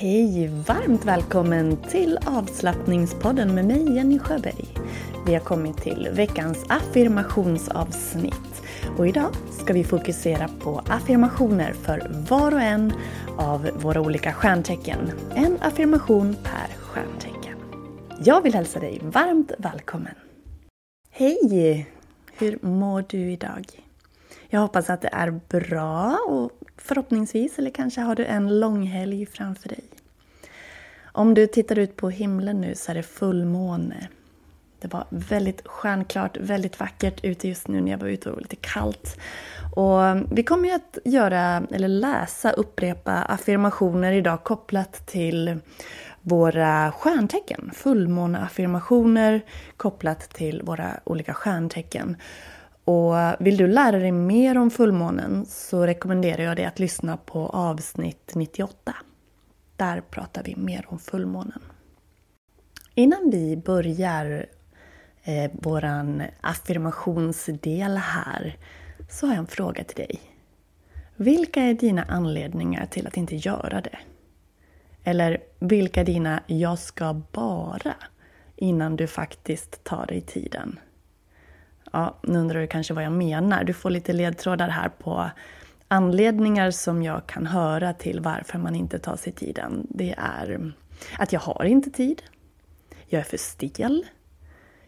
[0.00, 0.48] Hej!
[0.48, 4.64] Varmt välkommen till avslappningspodden med mig Jenny Sjöberg.
[5.26, 8.62] Vi har kommit till veckans affirmationsavsnitt
[8.98, 12.92] och idag ska vi fokusera på affirmationer för var och en
[13.38, 14.98] av våra olika stjärntecken.
[15.34, 17.58] En affirmation per stjärntecken.
[18.24, 20.14] Jag vill hälsa dig varmt välkommen!
[21.10, 21.86] Hej!
[22.32, 23.64] Hur mår du idag?
[24.48, 29.68] Jag hoppas att det är bra och förhoppningsvis, eller kanske har du en långhelg framför
[29.68, 29.87] dig.
[31.18, 34.08] Om du tittar ut på himlen nu så är det fullmåne.
[34.80, 38.36] Det var väldigt stjärnklart, väldigt vackert ute just nu när jag var ute och det
[38.36, 39.20] var lite kallt.
[39.76, 40.00] Och
[40.32, 45.58] vi kommer ju att göra, eller läsa, upprepa affirmationer idag kopplat till
[46.22, 47.70] våra stjärntecken.
[47.74, 49.40] Fullmåneaffirmationer
[49.76, 52.16] kopplat till våra olika stjärntecken.
[52.84, 57.46] Och vill du lära dig mer om fullmånen så rekommenderar jag dig att lyssna på
[57.46, 58.94] avsnitt 98.
[59.78, 61.62] Där pratar vi mer om fullmånen.
[62.94, 64.46] Innan vi börjar
[65.22, 68.56] eh, våran affirmationsdel här
[69.10, 70.20] så har jag en fråga till dig.
[71.16, 73.98] Vilka är dina anledningar till att inte göra det?
[75.04, 77.94] Eller vilka är dina ”jag ska bara”
[78.56, 80.78] innan du faktiskt tar dig tiden?
[81.92, 83.64] Ja, nu undrar du kanske vad jag menar.
[83.64, 85.30] Du får lite ledtrådar här på
[85.88, 89.86] anledningar som jag kan höra till varför man inte tar sig tiden.
[89.90, 90.72] Det är
[91.18, 92.22] att jag har inte tid.
[93.06, 94.06] Jag är för stel.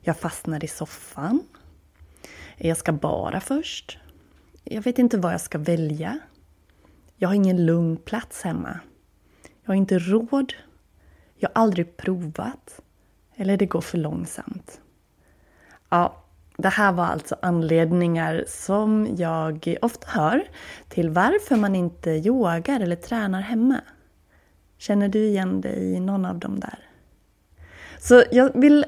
[0.00, 1.42] Jag fastnar i soffan.
[2.56, 3.98] Jag ska bara först.
[4.64, 6.18] Jag vet inte vad jag ska välja.
[7.16, 8.80] Jag har ingen lugn plats hemma.
[9.62, 10.52] Jag har inte råd.
[11.36, 12.80] Jag har aldrig provat.
[13.36, 14.80] Eller det går för långsamt.
[15.88, 16.24] Ja,
[16.62, 20.48] det här var alltså anledningar som jag ofta hör
[20.88, 23.80] till varför man inte yogar eller tränar hemma.
[24.78, 26.78] Känner du igen dig i någon av dem där?
[27.98, 28.86] Så jag vill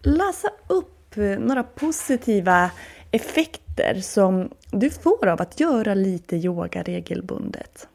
[0.00, 2.70] läsa upp några positiva
[3.10, 7.88] effekter som du får av att göra lite yoga regelbundet.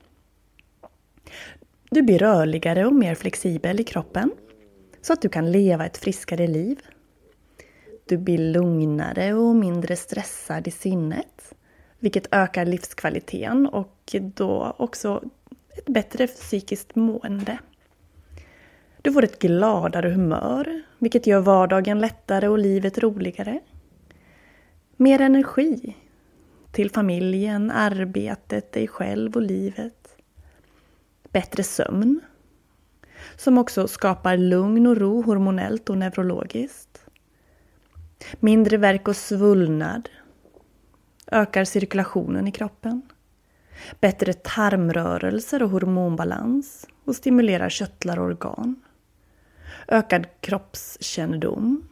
[1.90, 4.32] Du blir rörligare och mer flexibel i kroppen
[5.02, 6.80] så att du kan leva ett friskare liv.
[8.08, 11.54] Du blir lugnare och mindre stressad i sinnet,
[12.00, 15.24] vilket ökar livskvaliteten och då också
[15.78, 17.60] ett bättre psykiskt mående.
[19.02, 23.60] Du får ett gladare humör, vilket gör vardagen lättare och livet roligare.
[24.98, 25.96] Mer energi
[26.72, 30.16] till familjen, arbetet, dig själv och livet.
[31.32, 32.20] Bättre sömn,
[33.38, 37.07] som också skapar lugn och ro hormonellt och neurologiskt.
[38.40, 40.10] Mindre värk och svullnad.
[41.32, 43.02] Ökar cirkulationen i kroppen.
[44.00, 48.76] Bättre tarmrörelser och hormonbalans och stimulerar köttlar och organ.
[49.88, 51.88] Ökad kroppskännedom.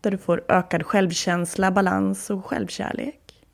[0.00, 3.46] Där du får ökad självkänsla, balans och självkärlek.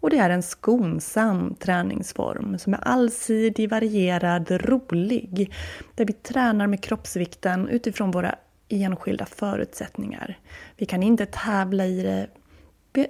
[0.00, 5.52] Och det är en skonsam träningsform som är allsidig, varierad, rolig.
[5.94, 8.34] Där vi tränar med kroppsvikten utifrån våra
[8.82, 10.38] enskilda förutsättningar.
[10.76, 12.28] Vi kan inte tävla i det.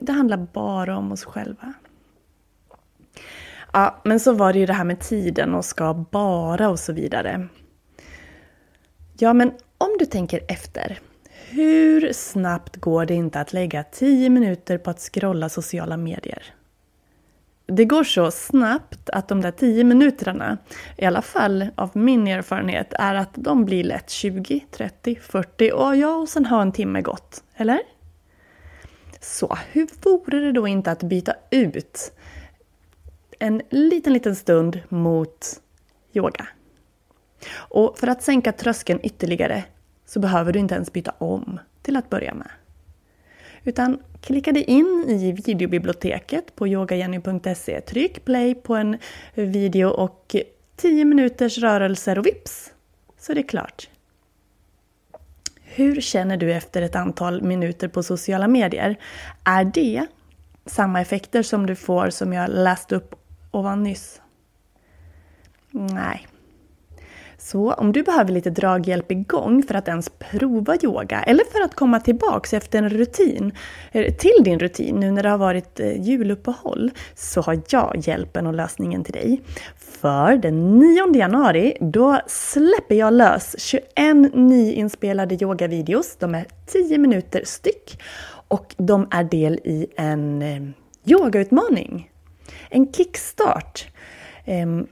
[0.01, 1.73] Det handlar bara om oss själva.
[3.73, 6.93] Ja, men så var det ju det här med tiden och ska bara och så
[6.93, 7.49] vidare.
[9.19, 10.99] Ja, men om du tänker efter.
[11.49, 16.55] Hur snabbt går det inte att lägga 10 minuter på att scrolla sociala medier?
[17.67, 20.59] Det går så snabbt att de där 10 minuterna,
[20.97, 25.97] i alla fall av min erfarenhet, är att de blir lätt 20, 30, 40 och
[25.97, 27.43] ja, och sen har en timme gått.
[27.57, 27.81] Eller?
[29.21, 32.13] Så hur vore det då inte att byta ut
[33.39, 35.61] en liten, liten stund mot
[36.13, 36.47] yoga?
[37.55, 39.65] Och för att sänka tröskeln ytterligare
[40.07, 42.51] så behöver du inte ens byta om till att börja med.
[43.65, 48.99] Utan klicka dig in i videobiblioteket på yogajenny.se, tryck play på en
[49.35, 50.37] video och
[50.77, 52.73] 10 minuters rörelser och vips
[53.19, 53.89] så är det klart.
[55.63, 58.97] Hur känner du efter ett antal minuter på sociala medier?
[59.45, 60.07] Är det
[60.67, 63.15] samma effekter som du får som jag läste upp
[63.51, 64.21] ovan nyss?
[65.71, 66.27] Nej,
[67.39, 71.75] så om du behöver lite draghjälp igång för att ens prova yoga eller för att
[71.75, 73.53] komma tillbaks efter en rutin,
[73.93, 78.47] eh, till din rutin nu när det har varit eh, juluppehåll, så har jag hjälpen
[78.47, 79.43] och lösningen till dig.
[79.77, 86.17] För den 9 januari, då släpper jag lös 21 nyinspelade yogavideos.
[86.17, 88.03] De är 10 minuter styck
[88.49, 90.63] och de är del i en eh,
[91.05, 92.11] yogautmaning.
[92.71, 93.87] En kickstart.
[94.45, 94.87] Ehm,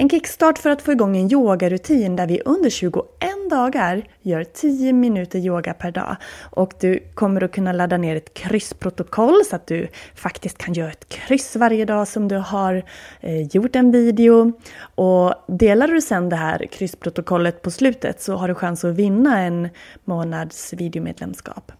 [0.00, 3.04] en kickstart för att få igång en yogarutin där vi under 21
[3.50, 6.16] dagar gör 10 minuter yoga per dag.
[6.50, 10.90] Och du kommer att kunna ladda ner ett kryssprotokoll så att du faktiskt kan göra
[10.90, 12.84] ett kryss varje dag som du har
[13.20, 14.52] eh, gjort en video.
[14.80, 19.40] Och delar du sen det här kryssprotokollet på slutet så har du chans att vinna
[19.40, 19.68] en
[20.04, 21.72] månads videomedlemskap.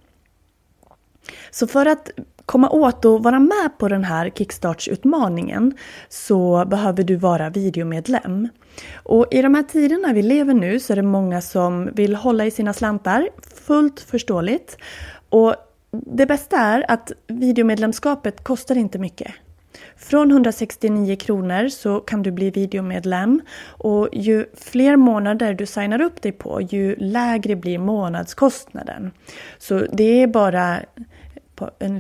[1.51, 2.11] Så för att
[2.49, 5.77] komma åt och vara med på den här Kickstarts-utmaningen
[6.09, 8.49] så behöver du vara videomedlem.
[8.95, 12.47] Och i de här tiderna vi lever nu så är det många som vill hålla
[12.47, 13.29] i sina slantar,
[13.67, 14.79] fullt förståeligt.
[15.29, 15.55] Och
[15.91, 19.33] det bästa är att videomedlemskapet kostar inte mycket.
[19.97, 26.23] Från 169 kronor så kan du bli videomedlem och ju fler månader du signar upp
[26.23, 29.11] dig på ju lägre blir månadskostnaden.
[29.59, 30.79] Så det är bara
[31.79, 31.99] en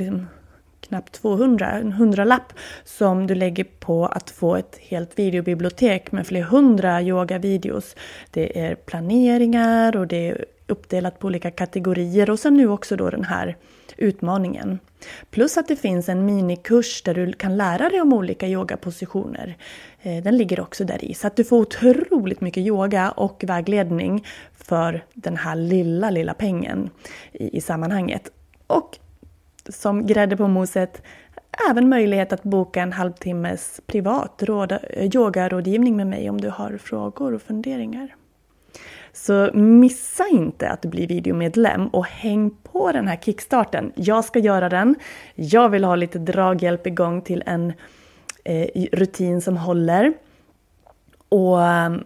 [0.89, 2.53] knappt 200, en hundralapp
[2.85, 7.97] som du lägger på att få ett helt videobibliotek med flera hundra yogavideos.
[8.31, 13.11] Det är planeringar och det är uppdelat på olika kategorier och sen nu också då
[13.11, 13.57] den här
[13.97, 14.79] utmaningen.
[15.31, 19.57] Plus att det finns en minikurs där du kan lära dig om olika yogapositioner.
[20.03, 21.15] Eh, den ligger också där i.
[21.15, 26.91] Så att du får otroligt mycket yoga och vägledning för den här lilla, lilla pengen
[27.33, 28.31] i, i sammanhanget.
[28.67, 28.99] Och
[29.69, 31.03] som grädde på moset
[31.71, 37.35] även möjlighet att boka en halvtimmes privat eh, yogarådgivning med mig om du har frågor
[37.35, 38.15] och funderingar.
[39.13, 43.93] Så missa inte att bli videomedlem och häng på den här kickstarten.
[43.95, 44.95] Jag ska göra den.
[45.35, 47.73] Jag vill ha lite draghjälp igång till en
[48.45, 50.13] eh, rutin som håller.
[51.29, 52.05] Och ehm,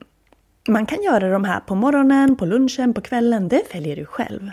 [0.68, 3.48] man kan göra de här på morgonen, på lunchen, på kvällen.
[3.48, 4.50] Det väljer du själv.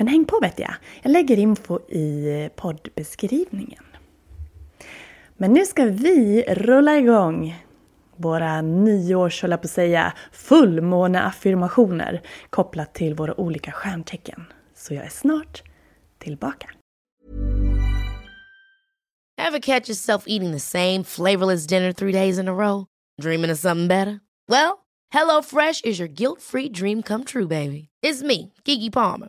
[0.00, 0.74] Men häng på vet jag.
[1.02, 3.84] Jag lägger info i poddbeskrivningen.
[5.36, 7.64] Men nu ska vi rulla igång
[8.16, 14.44] våra nyårs, höll jag på att säga, fullmåneaffirmationer kopplat till våra olika stjärntecken.
[14.74, 15.62] Så jag är snart
[16.18, 16.70] tillbaka.
[19.38, 22.86] Have catch yourself eating the same flavorless dinner three days in a row?
[23.22, 24.20] Dreaming of something better?
[24.48, 24.78] Well,
[25.14, 27.88] hello fresh is your guilt free dream come true baby.
[28.02, 29.28] It's me, Gigi Palmer.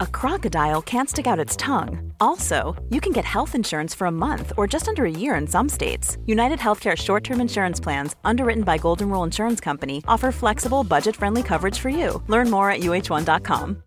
[0.00, 2.12] a crocodile can't stick out its tongue.
[2.20, 5.46] Also, you can get health insurance for a month or just under a year in
[5.46, 6.18] some states.
[6.26, 11.16] United Healthcare short term insurance plans, underwritten by Golden Rule Insurance Company, offer flexible, budget
[11.16, 12.22] friendly coverage for you.
[12.28, 13.82] Learn more at uh1.com.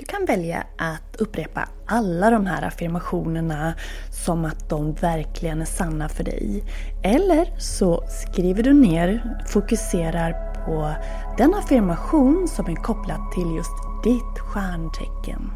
[0.00, 3.74] Du kan välja att upprepa alla de här affirmationerna
[4.10, 6.64] som att de verkligen är sanna för dig.
[7.02, 10.94] Eller så skriver du ner, fokuserar på
[11.36, 15.50] den affirmation som är kopplad till just ditt stjärntecken.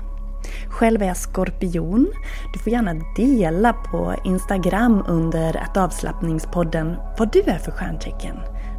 [0.68, 2.12] Själv är jag skorpion.
[2.52, 8.37] Du får gärna dela på Instagram under att avslappningspodden vad du är för stjärntecken.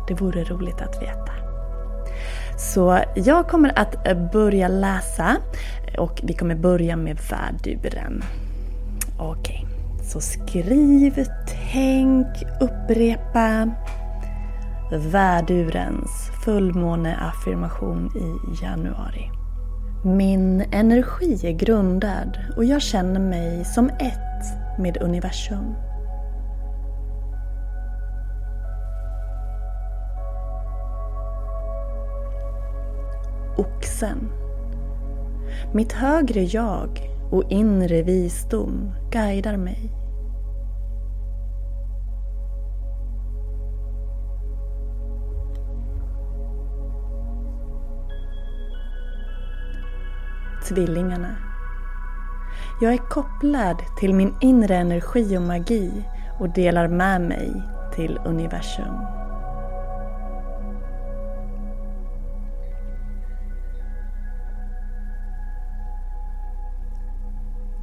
[0.08, 1.32] Det vore roligt att veta.
[2.58, 5.38] Så jag kommer att börja läsa
[5.98, 8.24] och vi kommer börja med värduren.
[9.20, 9.76] Okej, okay.
[10.06, 11.26] Så skriv,
[11.72, 12.28] tänk,
[12.62, 13.70] upprepa
[14.92, 19.32] värdurens fullmåneaffirmation i januari.
[20.04, 25.76] Min energi är grundad och jag känner mig som ett med universum.
[33.58, 34.32] Oxen.
[35.74, 36.90] Mitt högre jag
[37.32, 40.05] och inre visdom guidar mig.
[50.68, 51.36] Tvillingarna.
[52.82, 56.06] Jag är kopplad till min inre energi och magi
[56.40, 57.64] och delar med mig
[57.96, 58.96] till universum.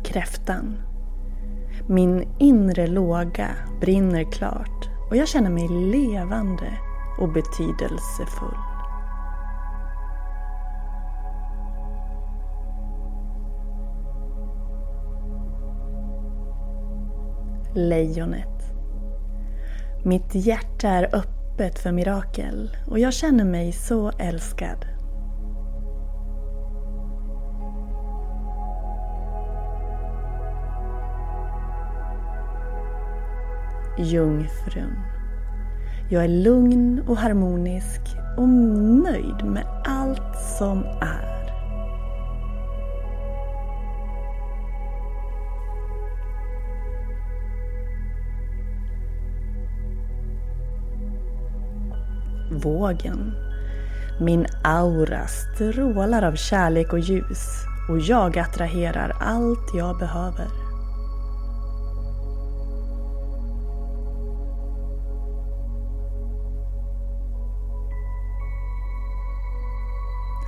[0.04, 0.76] Kräftan.
[1.88, 3.48] Min inre låga
[3.80, 6.78] brinner klart och jag känner mig levande
[7.18, 8.71] och betydelsefull.
[17.74, 18.72] Lejonet.
[20.04, 24.86] Mitt hjärta är öppet för mirakel och jag känner mig så älskad.
[33.98, 34.96] Jungfrun.
[36.10, 38.00] Jag är lugn och harmonisk
[38.36, 41.31] och nöjd med allt som är.
[52.62, 53.34] Vågen.
[54.20, 57.48] Min aura strålar av kärlek och ljus
[57.88, 60.46] och jag attraherar allt jag behöver.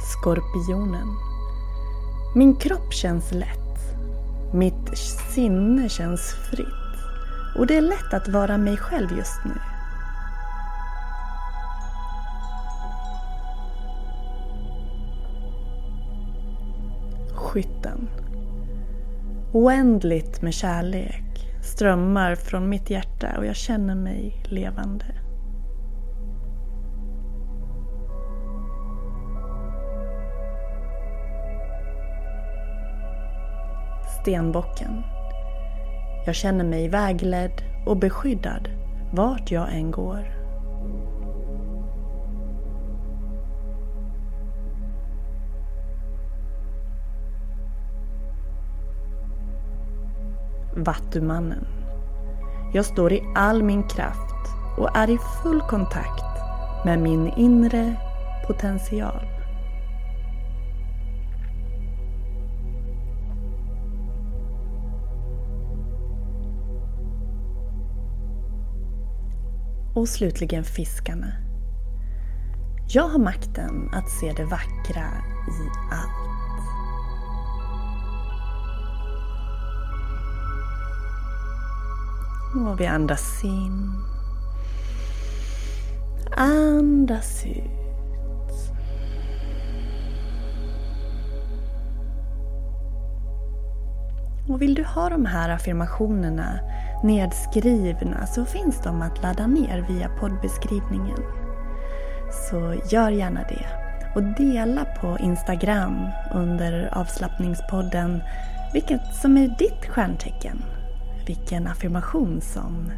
[0.01, 1.09] Skorpionen.
[2.35, 3.59] Min kropp känns lätt.
[4.53, 4.99] Mitt
[5.35, 6.67] sinne känns fritt.
[7.57, 9.74] Och det är lätt att vara mig själv just nu.
[17.55, 18.09] Skytten.
[19.53, 21.25] Oändligt med kärlek
[21.63, 25.05] strömmar från mitt hjärta och jag känner mig levande.
[34.23, 35.03] stenbocken.
[36.27, 38.69] Jag känner mig vägledd och beskyddad
[39.13, 40.34] vart jag än går.
[50.85, 51.67] Vattumannen.
[52.73, 54.35] Jag står i all min kraft
[54.79, 56.25] och är i full kontakt
[56.85, 57.97] med min inre
[58.47, 59.27] potential.
[69.95, 71.33] Och slutligen fiskarna.
[72.89, 75.09] Jag har makten att se det vackra
[75.49, 76.44] i allt.
[82.55, 83.93] Och vi andas in.
[86.37, 87.75] Andas ut.
[94.49, 96.61] Och vill du ha de här affirmationerna
[97.03, 101.19] nedskrivna så finns de att ladda ner via poddbeskrivningen.
[102.51, 103.67] Så gör gärna det.
[104.15, 108.23] Och dela på Instagram under avslappningspodden
[108.73, 110.63] vilket som är ditt stjärntecken.
[111.27, 112.91] Vilken affirmation som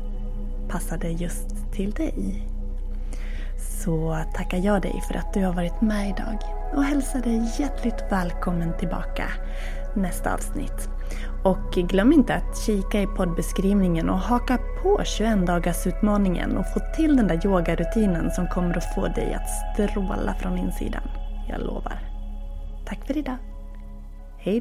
[0.69, 2.49] passade just till dig.
[3.83, 6.39] Så tackar jag dig för att du har varit med idag
[6.75, 9.29] och hälsar dig hjärtligt välkommen tillbaka
[9.97, 10.89] nästa avsnitt.
[11.45, 16.81] Och glöm inte att kika i poddbeskrivningen och haka på 21 dagars utmaningen och få
[16.97, 21.09] till den där yogarutinen som kommer att få dig att stråla från insidan.
[21.49, 21.99] Jag lovar.
[22.87, 23.37] Tack för idag.
[24.39, 24.61] Hej